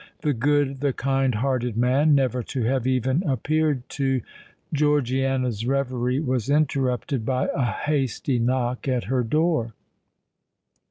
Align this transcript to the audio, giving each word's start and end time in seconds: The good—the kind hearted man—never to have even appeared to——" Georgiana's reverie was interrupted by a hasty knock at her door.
The 0.21 0.33
good—the 0.33 0.93
kind 0.93 1.35
hearted 1.35 1.77
man—never 1.77 2.41
to 2.41 2.63
have 2.63 2.87
even 2.87 3.21
appeared 3.21 3.87
to——" 3.89 4.21
Georgiana's 4.73 5.67
reverie 5.67 6.19
was 6.19 6.49
interrupted 6.49 7.23
by 7.23 7.49
a 7.55 7.61
hasty 7.65 8.39
knock 8.39 8.87
at 8.87 9.03
her 9.03 9.21
door. 9.23 9.75